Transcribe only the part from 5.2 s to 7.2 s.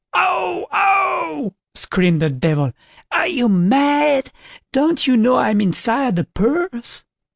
I'm inside the purse?"